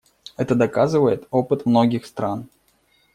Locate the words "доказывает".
0.55-1.27